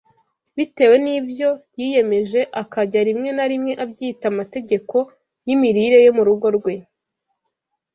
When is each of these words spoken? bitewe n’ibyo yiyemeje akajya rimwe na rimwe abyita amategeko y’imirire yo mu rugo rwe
bitewe 0.57 0.95
n’ibyo 1.05 1.49
yiyemeje 1.79 2.41
akajya 2.61 3.01
rimwe 3.07 3.29
na 3.37 3.45
rimwe 3.51 3.71
abyita 3.83 4.25
amategeko 4.33 4.95
y’imirire 5.47 5.97
yo 6.05 6.11
mu 6.17 6.23
rugo 6.27 6.47
rwe 6.57 6.75